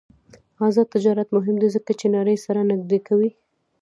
[0.67, 3.29] آزاد تجارت مهم دی ځکه چې نړۍ سره نږدې کوي.